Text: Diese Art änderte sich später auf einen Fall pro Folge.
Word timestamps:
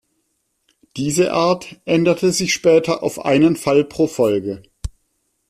Diese 0.97 1.31
Art 1.31 1.79
änderte 1.85 2.31
sich 2.31 2.53
später 2.53 3.03
auf 3.03 3.23
einen 3.23 3.55
Fall 3.55 3.83
pro 3.85 4.07
Folge. 4.07 4.63